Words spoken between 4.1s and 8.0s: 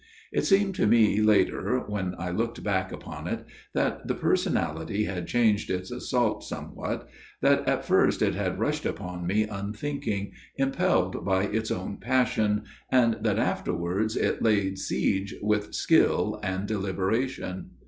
personality had changed its assault somewhat, that at